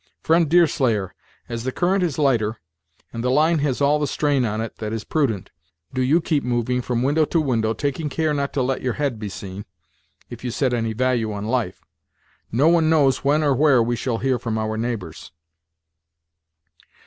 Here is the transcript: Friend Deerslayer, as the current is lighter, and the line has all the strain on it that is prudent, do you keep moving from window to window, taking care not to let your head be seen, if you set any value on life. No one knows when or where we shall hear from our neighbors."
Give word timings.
Friend 0.23 0.49
Deerslayer, 0.49 1.13
as 1.47 1.63
the 1.63 1.71
current 1.71 2.01
is 2.03 2.17
lighter, 2.17 2.57
and 3.13 3.23
the 3.23 3.29
line 3.29 3.59
has 3.59 3.81
all 3.81 3.99
the 3.99 4.07
strain 4.07 4.45
on 4.45 4.59
it 4.59 4.77
that 4.77 4.91
is 4.93 5.03
prudent, 5.03 5.51
do 5.93 6.01
you 6.01 6.19
keep 6.19 6.43
moving 6.43 6.81
from 6.81 7.03
window 7.03 7.23
to 7.25 7.39
window, 7.39 7.75
taking 7.75 8.09
care 8.09 8.33
not 8.33 8.51
to 8.53 8.63
let 8.63 8.81
your 8.81 8.93
head 8.93 9.19
be 9.19 9.29
seen, 9.29 9.63
if 10.27 10.43
you 10.43 10.49
set 10.49 10.73
any 10.73 10.93
value 10.93 11.31
on 11.31 11.45
life. 11.45 11.85
No 12.51 12.67
one 12.67 12.89
knows 12.89 13.23
when 13.23 13.43
or 13.43 13.53
where 13.53 13.83
we 13.83 13.95
shall 13.95 14.17
hear 14.17 14.39
from 14.39 14.57
our 14.57 14.75
neighbors." 14.75 15.31